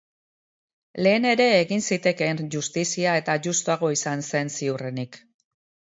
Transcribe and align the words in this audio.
Lehen 1.07 1.27
ere 1.33 1.45
egin 1.59 1.85
zitekeen 1.89 2.43
justizia 2.57 3.15
eta 3.23 3.39
justuagoa 3.49 3.95
izango 4.01 4.31
zen 4.33 4.55
ziurrenik. 4.59 5.25